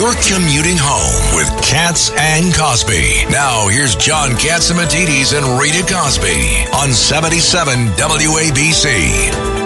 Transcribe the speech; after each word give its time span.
You're 0.00 0.14
commuting 0.14 0.78
home 0.80 1.36
with 1.36 1.46
Cats 1.62 2.10
and 2.16 2.54
Cosby. 2.54 3.26
Now, 3.28 3.68
here's 3.68 3.94
John 3.96 4.30
Catsimatidis 4.30 5.36
and 5.36 5.60
Rita 5.60 5.84
Cosby 5.92 6.64
on 6.74 6.90
77 6.90 7.88
WABC. 7.98 9.60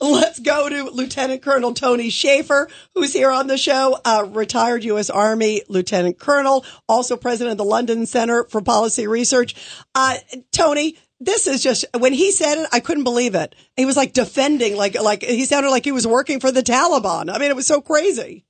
Let's 0.00 0.38
go 0.38 0.68
to 0.68 0.84
Lieutenant 0.90 1.42
Colonel 1.42 1.74
Tony 1.74 2.10
Shaffer, 2.10 2.68
who's 2.94 3.12
here 3.12 3.32
on 3.32 3.48
the 3.48 3.58
show, 3.58 3.98
retired 4.28 4.84
U.S. 4.84 5.10
Army 5.10 5.62
Lieutenant 5.68 6.20
Colonel, 6.20 6.64
also 6.88 7.16
president 7.16 7.50
of 7.50 7.58
the 7.58 7.64
London 7.64 8.06
Center 8.06 8.44
for 8.44 8.60
Policy 8.60 9.08
Research. 9.08 9.56
Uh, 9.96 10.14
Tony, 10.52 10.96
this 11.20 11.46
is 11.46 11.62
just 11.62 11.84
when 11.98 12.12
he 12.12 12.30
said 12.30 12.58
it, 12.58 12.68
I 12.72 12.80
couldn't 12.80 13.04
believe 13.04 13.34
it. 13.34 13.54
He 13.76 13.84
was 13.84 13.96
like 13.96 14.12
defending, 14.12 14.76
like 14.76 15.00
like 15.00 15.22
he 15.22 15.44
sounded 15.44 15.70
like 15.70 15.84
he 15.84 15.92
was 15.92 16.06
working 16.06 16.40
for 16.40 16.50
the 16.50 16.62
Taliban. 16.62 17.32
I 17.32 17.38
mean, 17.38 17.50
it 17.50 17.56
was 17.56 17.66
so 17.66 17.80
crazy. 17.80 18.44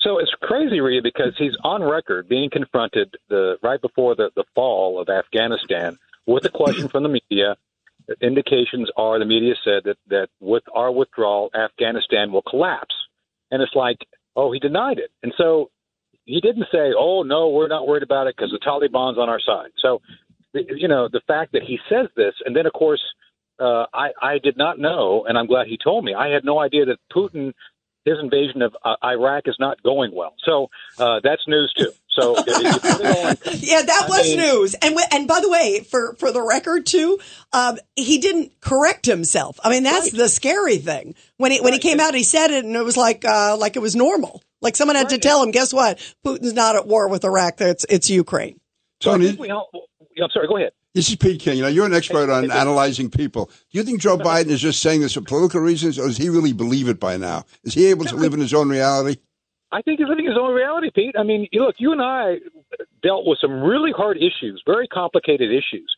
So 0.00 0.18
it's 0.18 0.32
crazy, 0.42 0.80
Rita, 0.80 1.02
because 1.02 1.34
he's 1.36 1.52
on 1.62 1.82
record 1.82 2.28
being 2.28 2.48
confronted 2.50 3.14
the 3.28 3.56
right 3.62 3.80
before 3.80 4.14
the, 4.14 4.30
the 4.34 4.44
fall 4.54 5.00
of 5.00 5.08
Afghanistan 5.08 5.98
with 6.26 6.44
a 6.44 6.48
question 6.48 6.88
from 6.88 7.02
the 7.02 7.08
media. 7.08 7.56
Indications 8.20 8.90
are 8.96 9.18
the 9.18 9.24
media 9.24 9.54
said 9.62 9.84
that 9.84 9.96
that 10.08 10.28
with 10.40 10.64
our 10.74 10.90
withdrawal, 10.90 11.50
Afghanistan 11.54 12.32
will 12.32 12.42
collapse, 12.42 12.94
and 13.50 13.62
it's 13.62 13.74
like, 13.74 13.98
oh, 14.34 14.52
he 14.52 14.58
denied 14.58 14.98
it, 14.98 15.10
and 15.22 15.32
so 15.36 15.70
he 16.24 16.40
didn't 16.40 16.66
say, 16.72 16.92
oh 16.96 17.22
no, 17.22 17.50
we're 17.50 17.68
not 17.68 17.86
worried 17.86 18.02
about 18.02 18.26
it 18.26 18.34
because 18.36 18.52
the 18.52 18.58
Taliban's 18.58 19.18
on 19.18 19.28
our 19.28 19.40
side. 19.40 19.70
So 19.78 20.00
you 20.54 20.88
know, 20.88 21.08
the 21.10 21.20
fact 21.26 21.52
that 21.52 21.62
he 21.62 21.78
says 21.88 22.08
this, 22.16 22.34
and 22.44 22.54
then 22.54 22.66
of 22.66 22.72
course, 22.72 23.02
uh, 23.58 23.86
I 23.92 24.08
I 24.20 24.38
did 24.42 24.56
not 24.56 24.78
know, 24.78 25.24
and 25.28 25.36
I'm 25.38 25.46
glad 25.46 25.66
he 25.66 25.78
told 25.82 26.04
me. 26.04 26.14
I 26.14 26.28
had 26.28 26.44
no 26.44 26.58
idea 26.58 26.86
that 26.86 26.96
Putin, 27.12 27.52
his 28.04 28.16
invasion 28.20 28.62
of 28.62 28.74
uh, 28.84 28.96
Iraq 29.04 29.44
is 29.46 29.56
not 29.58 29.82
going 29.82 30.14
well. 30.14 30.34
So 30.44 30.68
uh, 30.98 31.20
that's 31.22 31.46
news 31.46 31.72
too. 31.76 31.92
So 32.08 32.36
on, 32.36 32.44
yeah, 33.58 33.82
that 33.82 34.06
was 34.08 34.24
mean, 34.24 34.38
news. 34.38 34.74
And 34.74 34.96
and 35.12 35.28
by 35.28 35.40
the 35.40 35.50
way, 35.50 35.80
for 35.88 36.14
for 36.14 36.32
the 36.32 36.42
record 36.42 36.86
too, 36.86 37.18
um, 37.52 37.78
he 37.96 38.18
didn't 38.18 38.60
correct 38.60 39.06
himself. 39.06 39.60
I 39.62 39.70
mean, 39.70 39.82
that's 39.82 40.12
right. 40.12 40.18
the 40.18 40.28
scary 40.28 40.78
thing. 40.78 41.14
When 41.36 41.52
he 41.52 41.60
when 41.60 41.72
right. 41.72 41.82
he 41.82 41.88
came 41.88 42.00
out, 42.00 42.14
he 42.14 42.24
said 42.24 42.50
it, 42.50 42.64
and 42.64 42.74
it 42.74 42.82
was 42.82 42.96
like 42.96 43.24
uh, 43.24 43.56
like 43.58 43.76
it 43.76 43.80
was 43.80 43.94
normal. 43.94 44.42
Like 44.62 44.76
someone 44.76 44.96
had 44.96 45.04
right. 45.04 45.10
to 45.10 45.18
tell 45.18 45.42
him, 45.42 45.50
guess 45.50 45.72
what? 45.72 45.98
Putin's 46.24 46.52
not 46.52 46.76
at 46.76 46.86
war 46.86 47.08
with 47.08 47.24
Iraq. 47.24 47.60
It's 47.60 47.86
it's 47.88 48.10
Ukraine. 48.10 48.60
Tony, 49.00 49.32
we 49.32 49.50
all, 49.50 49.70
I'm 50.22 50.30
sorry. 50.30 50.48
Go 50.48 50.56
ahead. 50.56 50.72
This 50.94 51.08
is 51.08 51.16
Pete 51.16 51.40
King. 51.40 51.58
You 51.58 51.62
know, 51.62 51.68
you're 51.68 51.86
an 51.86 51.94
expert 51.94 52.30
on 52.30 52.50
analyzing 52.50 53.10
people. 53.10 53.46
Do 53.46 53.78
you 53.78 53.84
think 53.84 54.00
Joe 54.00 54.18
Biden 54.18 54.48
is 54.48 54.60
just 54.60 54.80
saying 54.82 55.00
this 55.00 55.14
for 55.14 55.20
political 55.20 55.60
reasons, 55.60 55.98
or 55.98 56.06
does 56.08 56.16
he 56.16 56.28
really 56.28 56.52
believe 56.52 56.88
it 56.88 56.98
by 56.98 57.16
now? 57.16 57.44
Is 57.62 57.74
he 57.74 57.86
able 57.86 58.04
to 58.06 58.16
live 58.16 58.34
in 58.34 58.40
his 58.40 58.52
own 58.52 58.68
reality? 58.68 59.20
I 59.72 59.82
think 59.82 60.00
he's 60.00 60.08
living 60.08 60.24
in 60.24 60.32
his 60.32 60.38
own 60.40 60.52
reality, 60.52 60.90
Pete. 60.92 61.14
I 61.18 61.22
mean, 61.22 61.46
look, 61.52 61.76
you 61.78 61.92
and 61.92 62.02
I 62.02 62.38
dealt 63.02 63.24
with 63.24 63.38
some 63.40 63.62
really 63.62 63.92
hard 63.92 64.16
issues, 64.16 64.62
very 64.66 64.88
complicated 64.88 65.50
issues. 65.50 65.94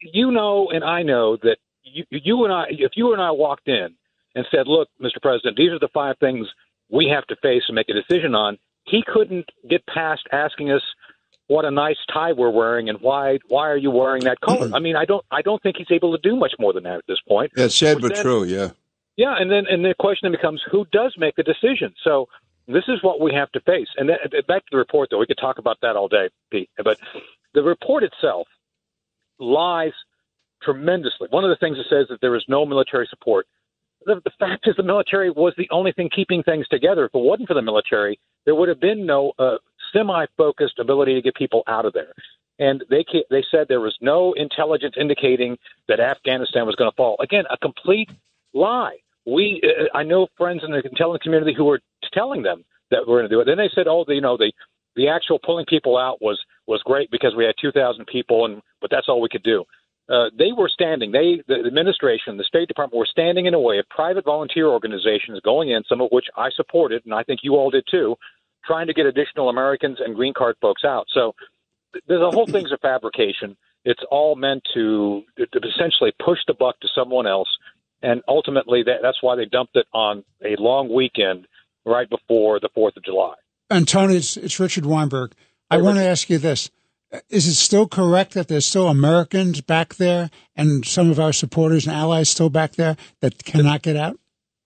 You 0.00 0.30
know, 0.30 0.70
and 0.72 0.82
I 0.82 1.02
know 1.02 1.36
that 1.42 1.58
you, 1.82 2.04
you 2.10 2.44
and 2.44 2.52
I, 2.52 2.64
if 2.70 2.92
you 2.96 3.12
and 3.12 3.20
I 3.20 3.30
walked 3.32 3.68
in 3.68 3.94
and 4.34 4.46
said, 4.50 4.66
"Look, 4.66 4.88
Mr. 5.02 5.20
President, 5.20 5.56
these 5.56 5.70
are 5.70 5.78
the 5.78 5.90
five 5.92 6.16
things 6.18 6.46
we 6.88 7.12
have 7.14 7.26
to 7.26 7.36
face 7.42 7.64
and 7.68 7.74
make 7.74 7.90
a 7.90 7.92
decision 7.92 8.34
on," 8.34 8.56
he 8.84 9.02
couldn't 9.06 9.50
get 9.68 9.86
past 9.86 10.22
asking 10.32 10.70
us 10.70 10.82
what 11.50 11.64
a 11.64 11.70
nice 11.70 11.96
tie 12.12 12.30
we're 12.32 12.48
wearing 12.48 12.88
and 12.88 13.00
why 13.00 13.40
why 13.48 13.68
are 13.68 13.76
you 13.76 13.90
wearing 13.90 14.22
that 14.22 14.40
color? 14.40 14.70
I 14.72 14.78
mean, 14.78 14.94
I 14.94 15.04
don't 15.04 15.24
I 15.32 15.42
don't 15.42 15.60
think 15.60 15.78
he's 15.78 15.90
able 15.90 16.16
to 16.16 16.22
do 16.22 16.36
much 16.36 16.52
more 16.60 16.72
than 16.72 16.84
that 16.84 16.98
at 16.98 17.06
this 17.08 17.18
point. 17.26 17.50
Yeah, 17.56 17.66
sad 17.66 18.00
but, 18.00 18.14
then, 18.14 18.22
true. 18.22 18.44
Yeah. 18.44 18.70
Yeah, 19.16 19.34
and 19.36 19.50
then 19.50 19.64
and 19.68 19.84
the 19.84 19.92
question 19.98 20.30
then 20.30 20.32
becomes 20.32 20.62
who 20.70 20.86
does 20.92 21.16
make 21.18 21.34
the 21.34 21.42
decision. 21.42 21.92
So 22.04 22.28
this 22.68 22.84
is 22.86 23.02
what 23.02 23.20
we 23.20 23.34
have 23.34 23.50
to 23.52 23.60
face. 23.60 23.88
And 23.96 24.08
then, 24.08 24.18
back 24.46 24.62
to 24.62 24.68
the 24.70 24.76
report, 24.76 25.08
though, 25.10 25.18
we 25.18 25.26
could 25.26 25.38
talk 25.38 25.58
about 25.58 25.78
that 25.82 25.96
all 25.96 26.06
day, 26.06 26.30
Pete. 26.52 26.70
But 26.84 26.98
the 27.52 27.64
report 27.64 28.04
itself 28.04 28.46
lies 29.40 29.92
tremendously. 30.62 31.26
One 31.30 31.42
of 31.42 31.50
the 31.50 31.56
things 31.56 31.78
it 31.78 31.86
says 31.90 32.06
that 32.10 32.20
there 32.20 32.36
is 32.36 32.44
no 32.46 32.64
military 32.64 33.08
support. 33.10 33.46
The, 34.06 34.20
the 34.24 34.30
fact 34.38 34.68
is, 34.68 34.76
the 34.76 34.84
military 34.84 35.30
was 35.30 35.52
the 35.58 35.68
only 35.72 35.90
thing 35.90 36.10
keeping 36.14 36.44
things 36.44 36.68
together. 36.68 37.06
If 37.06 37.14
it 37.14 37.18
wasn't 37.18 37.48
for 37.48 37.54
the 37.54 37.62
military, 37.62 38.20
there 38.44 38.54
would 38.54 38.68
have 38.68 38.80
been 38.80 39.04
no 39.04 39.32
uh, 39.36 39.56
semi-focused 39.92 40.78
ability 40.78 41.14
to 41.14 41.22
get 41.22 41.34
people 41.34 41.62
out 41.66 41.84
of 41.84 41.92
there. 41.92 42.12
And 42.58 42.84
they 42.90 43.04
they 43.30 43.42
said 43.50 43.66
there 43.68 43.80
was 43.80 43.96
no 44.00 44.34
intelligence 44.34 44.94
indicating 45.00 45.56
that 45.88 45.98
Afghanistan 45.98 46.66
was 46.66 46.76
going 46.76 46.90
to 46.90 46.96
fall. 46.96 47.16
Again, 47.20 47.44
a 47.50 47.56
complete 47.56 48.10
lie. 48.52 48.98
We 49.26 49.62
uh, 49.64 49.96
I 49.96 50.02
know 50.02 50.28
friends 50.36 50.62
in 50.64 50.70
the 50.70 50.82
intelligence 50.84 51.22
community 51.22 51.54
who 51.56 51.64
were 51.64 51.80
telling 52.12 52.42
them 52.42 52.64
that 52.90 53.06
we're 53.06 53.20
going 53.20 53.30
to 53.30 53.34
do 53.34 53.40
it. 53.40 53.46
Then 53.46 53.56
they 53.56 53.70
said, 53.74 53.86
oh, 53.88 54.04
the, 54.06 54.14
you 54.14 54.20
know, 54.20 54.36
the 54.36 54.52
the 54.96 55.08
actual 55.08 55.38
pulling 55.38 55.66
people 55.66 55.96
out 55.96 56.20
was 56.20 56.38
was 56.66 56.82
great 56.82 57.10
because 57.10 57.34
we 57.34 57.44
had 57.44 57.54
2,000 57.60 58.06
people, 58.06 58.44
and 58.44 58.60
but 58.80 58.90
that's 58.90 59.08
all 59.08 59.20
we 59.20 59.28
could 59.28 59.42
do. 59.42 59.64
Uh, 60.08 60.28
they 60.36 60.50
were 60.52 60.68
standing. 60.68 61.12
They, 61.12 61.40
the 61.46 61.62
administration, 61.66 62.36
the 62.36 62.44
State 62.44 62.66
Department, 62.66 62.98
were 62.98 63.06
standing 63.06 63.46
in 63.46 63.54
a 63.54 63.60
way 63.60 63.78
of 63.78 63.88
private 63.88 64.24
volunteer 64.24 64.66
organizations 64.66 65.40
going 65.44 65.70
in, 65.70 65.84
some 65.88 66.00
of 66.00 66.08
which 66.10 66.26
I 66.36 66.50
supported, 66.50 67.04
and 67.04 67.14
I 67.14 67.22
think 67.22 67.40
you 67.42 67.54
all 67.54 67.70
did 67.70 67.84
too, 67.88 68.16
trying 68.70 68.86
to 68.86 68.94
get 68.94 69.04
additional 69.04 69.48
Americans 69.48 69.98
and 69.98 70.14
green 70.14 70.32
card 70.32 70.54
folks 70.60 70.84
out. 70.84 71.06
So 71.12 71.34
the 72.06 72.30
whole 72.32 72.46
thing's 72.46 72.70
a 72.70 72.78
fabrication. 72.78 73.56
It's 73.84 74.02
all 74.12 74.36
meant 74.36 74.62
to, 74.74 75.22
to 75.36 75.58
essentially 75.58 76.12
push 76.24 76.38
the 76.46 76.54
buck 76.54 76.78
to 76.80 76.88
someone 76.94 77.26
else, 77.26 77.48
and 78.00 78.22
ultimately 78.28 78.84
that, 78.84 78.98
that's 79.02 79.18
why 79.22 79.34
they 79.34 79.46
dumped 79.46 79.74
it 79.74 79.86
on 79.92 80.22
a 80.44 80.54
long 80.60 80.94
weekend 80.94 81.48
right 81.84 82.08
before 82.08 82.60
the 82.60 82.68
Fourth 82.74 82.96
of 82.96 83.04
July. 83.04 83.34
And 83.70 83.88
Tony, 83.88 84.16
it's, 84.16 84.36
it's 84.36 84.60
Richard 84.60 84.86
Weinberg. 84.86 85.32
I 85.68 85.78
want 85.78 85.96
to 85.98 86.04
ask 86.04 86.30
you 86.30 86.38
this: 86.38 86.70
Is 87.28 87.48
it 87.48 87.54
still 87.54 87.88
correct 87.88 88.34
that 88.34 88.48
there's 88.48 88.66
still 88.66 88.88
Americans 88.88 89.60
back 89.62 89.94
there, 89.94 90.30
and 90.54 90.84
some 90.84 91.10
of 91.10 91.18
our 91.18 91.32
supporters 91.32 91.86
and 91.86 91.96
allies 91.96 92.28
still 92.28 92.50
back 92.50 92.72
there 92.72 92.96
that 93.20 93.42
cannot 93.44 93.82
get 93.82 93.96
out? 93.96 94.18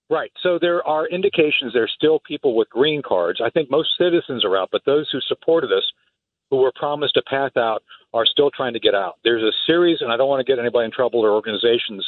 Right. 0.09 0.31
So 0.43 0.59
there 0.59 0.85
are 0.87 1.07
indications 1.07 1.73
there's 1.73 1.93
still 1.95 2.19
people 2.19 2.55
with 2.55 2.69
green 2.69 3.01
cards. 3.01 3.41
I 3.43 3.49
think 3.49 3.71
most 3.71 3.89
citizens 3.97 4.45
are 4.45 4.55
out, 4.55 4.69
but 4.71 4.81
those 4.85 5.09
who 5.11 5.19
supported 5.21 5.71
us, 5.71 5.85
who 6.51 6.57
were 6.57 6.71
promised 6.75 7.17
a 7.17 7.23
path 7.27 7.57
out, 7.57 7.81
are 8.13 8.25
still 8.25 8.51
trying 8.51 8.73
to 8.73 8.79
get 8.79 8.93
out. 8.93 9.15
There's 9.23 9.41
a 9.41 9.51
series, 9.65 9.97
and 10.01 10.11
I 10.11 10.17
don't 10.17 10.29
want 10.29 10.45
to 10.45 10.49
get 10.49 10.59
anybody 10.59 10.85
in 10.85 10.91
trouble 10.91 11.21
or 11.21 11.31
organizations 11.31 12.05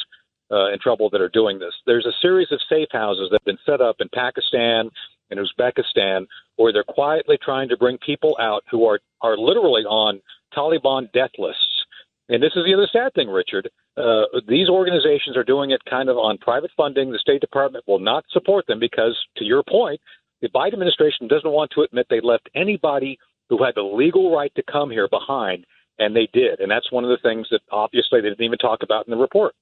uh, 0.52 0.72
in 0.72 0.80
trouble 0.80 1.09
that 1.09 1.22
are 1.22 1.30
doing 1.30 1.57
this. 1.57 1.74
There's 1.86 2.06
a 2.06 2.13
series 2.22 2.47
of 2.52 2.59
safe 2.69 2.88
houses 2.91 3.30
that 3.31 3.41
have 3.41 3.46
been 3.46 3.57
set 3.66 3.81
up 3.81 3.97
in 4.00 4.09
Pakistan 4.13 4.90
and 5.30 5.40
Uzbekistan 5.40 6.28
where 6.56 6.72
they're 6.72 6.84
quietly 6.84 7.38
trying 7.44 7.68
to 7.69 7.78
bring 7.78 7.97
people 7.97 8.38
out 8.40 8.63
who 8.72 8.86
are, 8.86 9.00
are 9.22 9.38
literally 9.38 9.84
on 9.84 10.22
Taliban 10.56 11.12
death 11.12 11.31
lists. 11.38 11.86
And 12.30 12.41
this 12.41 12.53
is 12.56 12.63
the 12.66 12.74
other 12.74 12.88
sad 12.91 13.13
thing, 13.13 13.28
Richard. 13.28 13.69
Uh, 13.97 14.40
these 14.47 14.69
organizations 14.69 15.35
are 15.35 15.44
doing 15.44 15.72
it 15.72 15.81
kind 15.90 16.08
of 16.08 16.18
on 16.18 16.38
private 16.38 16.69
funding. 16.78 17.12
The 17.12 17.19
State 17.19 17.41
Department 17.41 17.84
will 17.88 18.00
not 18.00 18.25
support 18.31 18.68
them 18.68 18.80
because, 18.80 19.18
to 19.38 19.44
your 19.44 19.63
point, 19.68 20.00
the 20.41 20.50
Biden 20.50 20.74
administration 20.74 21.28
doesn't 21.28 21.50
want 21.50 21.72
to 21.72 21.81
admit 21.81 22.06
they 22.09 22.22
left 22.22 22.47
anybody 22.53 23.18
who 23.50 23.63
had 23.63 23.74
the 23.75 23.81
legal 23.81 24.36
right 24.36 24.53
to 24.56 24.63
come 24.72 24.91
here 24.91 25.07
behind, 25.07 25.66
and 25.97 26.16
they 26.16 26.30
did. 26.31 26.59
And 26.59 26.69
that's 26.69 26.91
one 26.91 27.06
of 27.06 27.09
the 27.09 27.18
things 27.28 27.47
that 27.50 27.62
obviously 27.72 28.22
they 28.22 28.30
didn't 28.30 28.46
even 28.46 28.59
talk 28.59 28.84
about 28.84 29.07
in 29.07 29.12
the 29.12 29.18
report. 29.18 29.56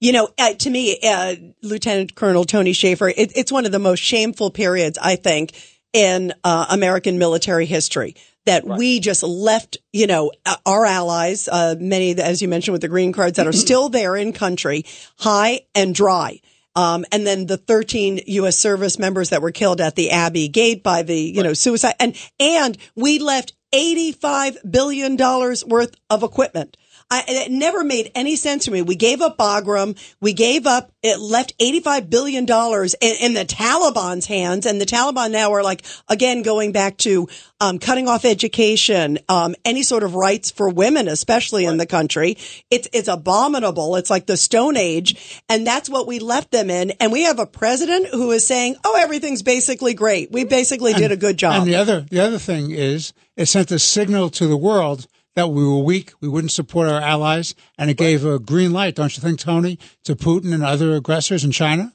You 0.00 0.12
know, 0.12 0.28
uh, 0.36 0.54
to 0.54 0.70
me, 0.70 0.98
uh, 1.02 1.36
Lieutenant 1.62 2.14
Colonel 2.16 2.44
Tony 2.44 2.72
Shaffer, 2.72 3.08
it, 3.08 3.36
it's 3.36 3.52
one 3.52 3.66
of 3.66 3.72
the 3.72 3.78
most 3.78 4.00
shameful 4.00 4.50
periods, 4.50 4.98
I 5.00 5.16
think, 5.16 5.52
in 5.92 6.34
uh, 6.44 6.66
American 6.70 7.18
military 7.18 7.66
history 7.66 8.16
that 8.46 8.64
right. 8.64 8.78
we 8.78 9.00
just 9.00 9.22
left, 9.22 9.78
you 9.92 10.06
know, 10.06 10.32
our 10.64 10.86
allies, 10.86 11.48
uh, 11.48 11.74
many, 11.78 12.18
as 12.18 12.40
you 12.40 12.48
mentioned 12.48 12.72
with 12.72 12.82
the 12.82 12.88
green 12.88 13.12
cards 13.12 13.36
that 13.36 13.46
are 13.46 13.52
still 13.66 13.88
there 13.88 14.16
in 14.16 14.32
country, 14.32 14.84
high 15.18 15.60
and 15.74 15.94
dry. 15.94 16.40
Um, 16.74 17.06
and 17.10 17.26
then 17.26 17.46
the 17.46 17.56
13 17.56 18.20
U.S. 18.26 18.58
service 18.58 18.98
members 18.98 19.30
that 19.30 19.40
were 19.40 19.50
killed 19.50 19.80
at 19.80 19.94
the 19.94 20.10
Abbey 20.10 20.48
Gate 20.48 20.82
by 20.82 21.02
the, 21.02 21.18
you 21.18 21.40
right. 21.40 21.48
know, 21.48 21.54
suicide. 21.54 21.94
And, 21.98 22.14
and 22.38 22.76
we 22.94 23.18
left 23.18 23.54
$85 23.72 24.70
billion 24.70 25.16
worth 25.16 25.94
of 26.10 26.22
equipment. 26.22 26.76
I, 27.08 27.22
it 27.28 27.52
never 27.52 27.84
made 27.84 28.10
any 28.16 28.34
sense 28.34 28.64
to 28.64 28.72
me. 28.72 28.82
We 28.82 28.96
gave 28.96 29.20
up 29.20 29.38
Bagram. 29.38 29.96
We 30.20 30.32
gave 30.32 30.66
up, 30.66 30.90
it 31.02 31.20
left 31.20 31.56
$85 31.58 32.10
billion 32.10 32.44
in, 32.44 33.16
in 33.20 33.34
the 33.34 33.44
Taliban's 33.44 34.26
hands. 34.26 34.66
And 34.66 34.80
the 34.80 34.86
Taliban 34.86 35.30
now 35.30 35.52
are 35.52 35.62
like, 35.62 35.84
again, 36.08 36.42
going 36.42 36.72
back 36.72 36.96
to, 36.98 37.28
um, 37.60 37.78
cutting 37.78 38.08
off 38.08 38.24
education, 38.24 39.18
um, 39.28 39.54
any 39.64 39.84
sort 39.84 40.02
of 40.02 40.16
rights 40.16 40.50
for 40.50 40.68
women, 40.68 41.06
especially 41.06 41.64
in 41.64 41.76
the 41.76 41.86
country. 41.86 42.38
It's, 42.70 42.88
it's 42.92 43.08
abominable. 43.08 43.94
It's 43.94 44.10
like 44.10 44.26
the 44.26 44.36
Stone 44.36 44.76
Age. 44.76 45.42
And 45.48 45.64
that's 45.64 45.88
what 45.88 46.08
we 46.08 46.18
left 46.18 46.50
them 46.50 46.70
in. 46.70 46.90
And 46.98 47.12
we 47.12 47.22
have 47.22 47.38
a 47.38 47.46
president 47.46 48.08
who 48.08 48.32
is 48.32 48.44
saying, 48.44 48.76
oh, 48.84 48.96
everything's 49.00 49.44
basically 49.44 49.94
great. 49.94 50.32
We 50.32 50.42
basically 50.42 50.92
and, 50.92 51.00
did 51.00 51.12
a 51.12 51.16
good 51.16 51.36
job. 51.36 51.62
And 51.62 51.68
the 51.68 51.76
other, 51.76 52.00
the 52.00 52.18
other 52.18 52.38
thing 52.38 52.72
is 52.72 53.12
it 53.36 53.46
sent 53.46 53.70
a 53.70 53.78
signal 53.78 54.28
to 54.30 54.48
the 54.48 54.56
world 54.56 55.06
that 55.36 55.48
we 55.48 55.62
were 55.64 55.78
weak, 55.78 56.12
we 56.20 56.28
wouldn't 56.28 56.50
support 56.50 56.88
our 56.88 57.00
allies, 57.00 57.54
and 57.78 57.90
it 57.90 57.96
gave 57.96 58.24
a 58.24 58.38
green 58.38 58.72
light, 58.72 58.96
don't 58.96 59.16
you 59.16 59.22
think, 59.22 59.38
Tony, 59.38 59.78
to 60.04 60.16
Putin 60.16 60.52
and 60.52 60.64
other 60.64 60.96
aggressors 60.96 61.44
in 61.44 61.52
China? 61.52 61.92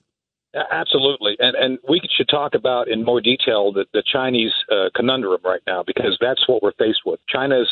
Absolutely, 0.53 1.37
and 1.39 1.55
and 1.55 1.79
we 1.87 2.01
should 2.15 2.27
talk 2.27 2.55
about 2.55 2.89
in 2.89 3.05
more 3.05 3.21
detail 3.21 3.71
the 3.71 3.85
the 3.93 4.03
Chinese 4.03 4.51
uh, 4.69 4.89
conundrum 4.93 5.39
right 5.45 5.61
now 5.65 5.81
because 5.81 6.17
that's 6.19 6.45
what 6.47 6.61
we're 6.61 6.73
faced 6.73 6.99
with. 7.05 7.21
China's 7.29 7.69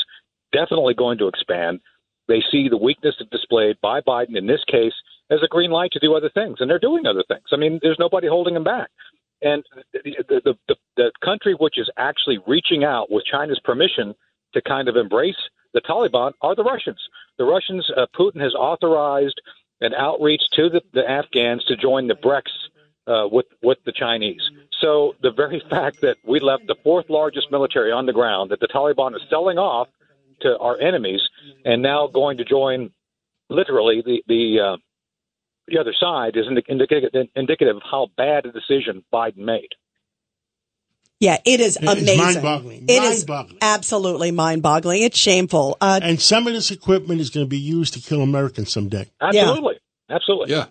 definitely 0.53 0.93
going 0.93 1.17
to 1.17 1.27
expand. 1.27 1.81
They 2.29 2.41
see 2.49 2.69
the 2.69 2.77
weakness 2.77 3.15
displayed 3.31 3.75
by 3.81 3.99
Biden 3.99 4.37
in 4.37 4.47
this 4.47 4.63
case 4.65 4.93
as 5.29 5.39
a 5.43 5.47
green 5.47 5.71
light 5.71 5.91
to 5.91 5.99
do 5.99 6.15
other 6.15 6.29
things, 6.33 6.57
and 6.59 6.69
they're 6.69 6.79
doing 6.79 7.05
other 7.05 7.23
things. 7.27 7.43
I 7.51 7.57
mean, 7.57 7.79
there's 7.81 7.99
nobody 7.99 8.27
holding 8.27 8.53
them 8.53 8.63
back. 8.63 8.89
And 9.41 9.63
the 9.91 10.23
the, 10.29 10.55
the, 10.69 10.75
the 10.95 11.11
country 11.23 11.55
which 11.59 11.77
is 11.77 11.89
actually 11.97 12.39
reaching 12.47 12.85
out 12.85 13.11
with 13.11 13.25
China's 13.29 13.59
permission 13.61 14.15
to 14.53 14.61
kind 14.61 14.87
of 14.87 14.95
embrace 14.95 15.35
the 15.73 15.81
Taliban 15.81 16.33
are 16.41 16.55
the 16.55 16.63
Russians. 16.63 16.99
The 17.37 17.45
Russians, 17.45 17.89
uh, 17.95 18.07
Putin 18.17 18.41
has 18.41 18.53
authorized 18.53 19.39
an 19.81 19.93
outreach 19.93 20.41
to 20.53 20.69
the, 20.69 20.81
the 20.93 21.09
Afghans 21.09 21.63
to 21.65 21.75
join 21.75 22.07
the 22.07 22.15
BRICS 22.15 22.51
uh, 23.07 23.27
with 23.31 23.45
with 23.63 23.77
the 23.85 23.91
Chinese. 23.91 24.41
So 24.81 25.15
the 25.21 25.31
very 25.31 25.61
fact 25.69 26.01
that 26.01 26.17
we 26.27 26.39
left 26.39 26.67
the 26.67 26.75
fourth 26.83 27.09
largest 27.09 27.51
military 27.51 27.91
on 27.91 28.05
the 28.05 28.13
ground, 28.13 28.51
that 28.51 28.59
the 28.59 28.67
Taliban 28.67 29.15
is 29.15 29.21
selling 29.29 29.57
off 29.57 29.87
to 30.41 30.57
our 30.57 30.79
enemies, 30.79 31.21
and 31.65 31.81
now 31.81 32.07
going 32.07 32.37
to 32.37 32.45
join 32.45 32.91
literally 33.49 34.01
the 34.05 34.23
the 34.27 34.59
uh, 34.59 34.77
the 35.67 35.79
other 35.79 35.93
side 35.99 36.35
is 36.35 36.45
indicative 36.67 37.29
indicative 37.35 37.77
of 37.77 37.83
how 37.83 38.07
bad 38.17 38.45
a 38.45 38.51
decision 38.51 39.03
Biden 39.13 39.37
made. 39.37 39.69
Yeah, 41.19 41.37
it 41.45 41.59
is 41.59 41.77
amazing. 41.77 42.07
It's 42.07 42.17
mind-boggling. 42.17 42.85
It 42.87 42.99
mind-boggling. 43.01 43.55
is 43.57 43.59
absolutely 43.61 44.31
mind-boggling. 44.31 45.01
It's 45.03 45.17
shameful. 45.17 45.77
Uh, 45.81 45.99
and 46.01 46.21
some 46.21 46.47
of 46.47 46.53
this 46.53 46.71
equipment 46.71 47.19
is 47.19 47.29
going 47.29 47.45
to 47.45 47.49
be 47.49 47.57
used 47.59 47.93
to 47.95 47.99
kill 47.99 48.21
Americans 48.21 48.71
someday. 48.71 49.09
Absolutely. 49.21 49.73
Yeah. 50.09 50.15
Absolutely. 50.15 50.55
Yeah. 50.55 50.65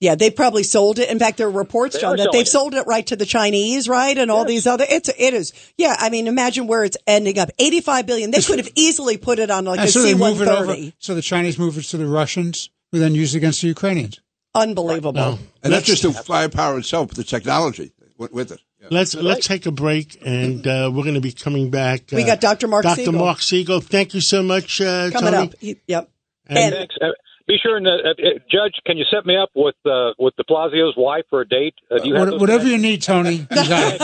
Yeah, 0.00 0.16
they 0.16 0.30
probably 0.30 0.64
sold 0.64 0.98
it. 0.98 1.08
In 1.08 1.18
fact, 1.20 1.38
there 1.38 1.46
are 1.46 1.50
reports, 1.50 1.94
they 1.94 2.00
John, 2.00 2.14
are 2.14 2.16
that 2.18 2.30
they've 2.32 2.42
it. 2.42 2.48
sold 2.48 2.74
it 2.74 2.86
right 2.86 3.06
to 3.06 3.16
the 3.16 3.24
Chinese, 3.24 3.88
right, 3.88 4.18
and 4.18 4.30
all 4.30 4.44
these 4.44 4.66
other. 4.66 4.84
It's 4.86 5.08
it 5.08 5.32
is. 5.32 5.52
Yeah, 5.78 5.94
I 5.98 6.10
mean, 6.10 6.26
imagine 6.26 6.66
where 6.66 6.84
it's 6.84 6.96
ending 7.06 7.38
up. 7.38 7.48
Eighty-five 7.58 8.04
billion. 8.04 8.30
They 8.32 8.42
could 8.42 8.58
have 8.58 8.68
easily 8.74 9.16
put 9.16 9.38
it 9.38 9.50
on 9.50 9.64
like 9.64 9.78
And 9.78 9.88
a 9.88 9.92
so 9.92 10.02
they 10.02 10.08
C 10.12 10.14
one 10.14 10.32
move 10.32 10.42
it 10.42 10.48
over. 10.48 10.66
thirty. 10.66 10.92
So 10.98 11.14
the 11.14 11.22
Chinese 11.22 11.58
move 11.58 11.78
it 11.78 11.84
to 11.84 11.96
the 11.96 12.06
Russians, 12.06 12.68
who 12.92 12.98
then 12.98 13.14
use 13.14 13.34
it 13.34 13.38
against 13.38 13.62
the 13.62 13.68
Ukrainians. 13.68 14.20
Unbelievable. 14.54 15.12
No. 15.12 15.38
And 15.62 15.72
Let's- 15.72 15.86
that's 15.88 16.00
just 16.00 16.02
the 16.02 16.12
firepower 16.12 16.78
itself, 16.78 17.08
but 17.08 17.16
the 17.16 17.24
technology 17.24 17.92
with, 18.18 18.32
with 18.32 18.52
it. 18.52 18.60
Yeah. 18.84 18.88
Let's 18.98 19.14
let's 19.14 19.46
take 19.46 19.64
a 19.66 19.70
break, 19.70 20.18
and 20.24 20.66
uh, 20.66 20.90
we're 20.92 21.04
going 21.04 21.14
to 21.14 21.20
be 21.22 21.32
coming 21.32 21.70
back. 21.70 22.12
Uh, 22.12 22.16
We 22.16 22.24
got 22.24 22.40
Dr. 22.40 22.68
Mark 22.68 22.82
Dr. 22.82 22.96
Siegel. 22.96 23.12
Mark 23.14 23.40
Siegel. 23.40 23.80
Thank 23.80 24.12
you 24.14 24.20
so 24.20 24.42
much, 24.42 24.80
uh, 24.80 25.10
Coming 25.10 25.32
Tony. 25.32 25.36
up. 25.48 25.54
He- 25.60 25.80
Yep. 25.86 26.10
And- 26.48 26.58
And- 26.58 26.74
Thanks. 26.74 26.94
Uh, 27.00 27.06
be 27.46 27.56
sure 27.62 27.76
and 27.76 27.86
uh, 27.86 27.90
uh, 27.90 28.14
Judge, 28.50 28.72
can 28.86 28.96
you 28.96 29.04
set 29.10 29.26
me 29.26 29.36
up 29.36 29.50
with 29.54 29.74
uh, 29.84 30.12
with 30.18 30.34
De 30.36 30.44
Blasio's 30.44 30.94
wife 30.96 31.24
for 31.28 31.42
a 31.42 31.46
date? 31.48 31.74
Uh, 31.90 31.98
do 31.98 32.08
you 32.08 32.14
What, 32.14 32.24
those 32.30 32.40
whatever 32.40 32.66
you 32.66 32.78
need, 32.78 33.02
Tony. 33.02 33.36
You 33.50 33.68
got 33.68 33.94
it. 33.94 34.00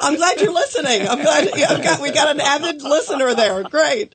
I'm 0.00 0.16
glad 0.16 0.40
you're 0.40 0.52
listening. 0.52 1.08
I'm 1.08 1.20
glad 1.22 1.50
yeah, 1.56 1.66
I've 1.70 1.82
got, 1.82 2.00
we 2.00 2.10
got 2.12 2.28
an 2.34 2.40
avid 2.40 2.82
listener 2.82 3.34
there. 3.34 3.62
Great. 3.64 4.14